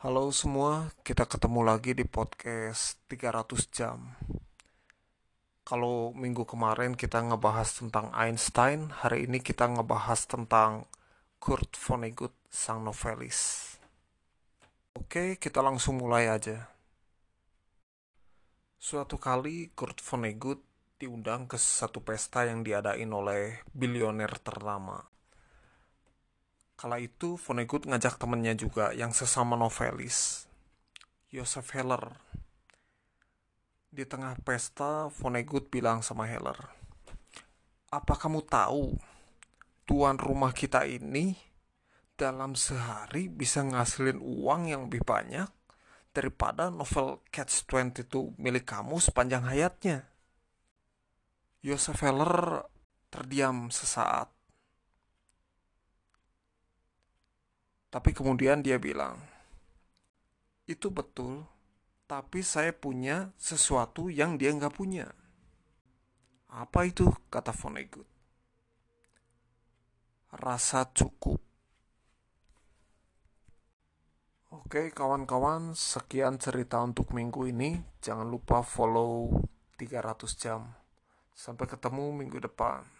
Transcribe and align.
Halo 0.00 0.32
semua, 0.32 0.88
kita 1.04 1.28
ketemu 1.28 1.60
lagi 1.60 1.92
di 1.92 2.08
podcast 2.08 2.96
300 3.04 3.68
jam. 3.68 4.16
Kalau 5.60 6.16
minggu 6.16 6.48
kemarin 6.48 6.96
kita 6.96 7.20
ngebahas 7.20 7.68
tentang 7.68 8.08
Einstein, 8.16 8.88
hari 8.96 9.28
ini 9.28 9.44
kita 9.44 9.68
ngebahas 9.68 10.24
tentang 10.24 10.88
Kurt 11.36 11.76
Vonnegut, 11.76 12.32
sang 12.48 12.80
novelis. 12.80 13.76
Oke, 14.96 15.36
kita 15.36 15.60
langsung 15.60 16.00
mulai 16.00 16.32
aja. 16.32 16.64
Suatu 18.80 19.20
kali 19.20 19.68
Kurt 19.76 20.00
Vonnegut 20.00 20.64
diundang 20.96 21.44
ke 21.44 21.60
satu 21.60 22.00
pesta 22.00 22.48
yang 22.48 22.64
diadain 22.64 23.12
oleh 23.12 23.60
bilioner 23.76 24.32
ternama. 24.40 25.19
Kala 26.80 26.96
itu 26.96 27.36
Vonnegut 27.36 27.84
ngajak 27.84 28.16
temennya 28.16 28.56
juga 28.56 28.96
yang 28.96 29.12
sesama 29.12 29.52
novelis, 29.52 30.48
Joseph 31.28 31.76
Heller. 31.76 32.16
Di 33.92 34.08
tengah 34.08 34.32
pesta, 34.40 35.12
Vonnegut 35.12 35.68
bilang 35.68 36.00
sama 36.00 36.24
Heller, 36.24 36.56
Apa 37.92 38.16
kamu 38.16 38.48
tahu, 38.48 38.96
tuan 39.84 40.16
rumah 40.16 40.56
kita 40.56 40.88
ini 40.88 41.36
dalam 42.16 42.56
sehari 42.56 43.28
bisa 43.28 43.60
ngasilin 43.60 44.16
uang 44.16 44.72
yang 44.72 44.88
lebih 44.88 45.04
banyak 45.04 45.52
daripada 46.16 46.72
novel 46.72 47.20
Catch 47.28 47.68
22 47.68 48.40
milik 48.40 48.64
kamu 48.64 48.96
sepanjang 48.96 49.44
hayatnya. 49.44 50.08
Joseph 51.60 52.00
Heller 52.00 52.64
terdiam 53.12 53.68
sesaat 53.68 54.39
Tapi 57.90 58.14
kemudian 58.14 58.62
dia 58.62 58.78
bilang, 58.78 59.18
itu 60.70 60.94
betul, 60.94 61.42
tapi 62.06 62.46
saya 62.46 62.70
punya 62.70 63.34
sesuatu 63.34 64.06
yang 64.06 64.38
dia 64.38 64.54
nggak 64.54 64.70
punya. 64.70 65.10
Apa 66.50 66.86
itu? 66.86 67.10
kata 67.26 67.50
Vonnegut. 67.50 68.06
Rasa 70.30 70.86
cukup. 70.94 71.42
Oke 74.50 74.90
kawan-kawan, 74.94 75.74
sekian 75.74 76.38
cerita 76.38 76.78
untuk 76.82 77.10
minggu 77.10 77.50
ini. 77.50 77.82
Jangan 78.02 78.26
lupa 78.26 78.62
follow 78.62 79.30
300 79.78 80.38
jam. 80.38 80.70
Sampai 81.34 81.66
ketemu 81.66 82.14
minggu 82.14 82.38
depan. 82.38 82.99